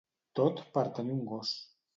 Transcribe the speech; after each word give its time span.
Tot 0.39 0.63
per 0.79 0.85
tenir 0.97 1.15
un 1.19 1.23
gos. 1.35 1.57